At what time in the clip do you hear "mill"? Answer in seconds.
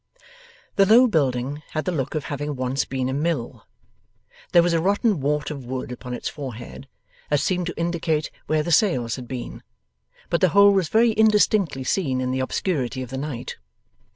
3.13-3.67